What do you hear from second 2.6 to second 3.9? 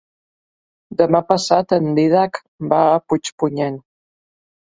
va a Puigpunyent.